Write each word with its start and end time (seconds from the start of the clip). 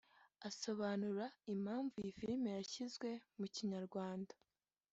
Asobanura 0.49 1.25
impamvu 1.53 1.93
iyi 1.99 2.11
filimi 2.19 2.47
yashyizwe 2.57 3.09
mu 3.39 3.47
Kinyarwanda 3.53 4.33